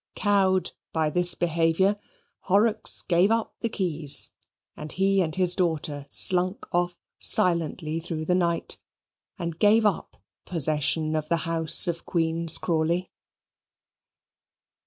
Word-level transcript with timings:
Cowed 0.15 0.71
by 0.93 1.11
this 1.11 1.35
behaviour, 1.35 1.95
Horrocks 2.45 3.03
gave 3.03 3.29
up 3.29 3.53
the 3.59 3.69
keys, 3.69 4.31
and 4.75 4.91
he 4.91 5.21
and 5.21 5.35
his 5.35 5.53
daughter 5.53 6.07
slunk 6.09 6.65
off 6.73 6.97
silently 7.19 7.99
through 7.99 8.25
the 8.25 8.33
night 8.33 8.79
and 9.37 9.59
gave 9.59 9.85
up 9.85 10.17
possession 10.43 11.15
of 11.15 11.29
the 11.29 11.37
house 11.45 11.87
of 11.87 12.03
Queen's 12.07 12.57
Crawley. 12.57 13.11